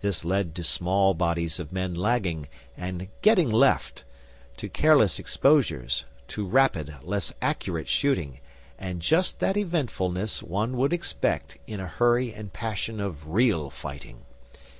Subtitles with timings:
[0.00, 4.04] This led to small bodies of men lagging and "getting left,"
[4.58, 8.38] to careless exposures, to rapid, less accurate shooting,
[8.78, 14.18] and just that eventfulness one would expect in the hurry and passion of real fighting.